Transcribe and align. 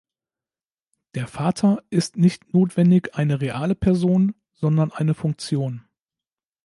Der 1.13 1.27
Vater 1.27 1.83
ist 1.91 2.17
nicht 2.17 2.55
notwendig 2.55 3.13
eine 3.15 3.39
reale 3.39 3.75
Person, 3.75 4.33
sondern 4.51 4.91
eine 4.91 5.13
"Funktion". 5.13 5.85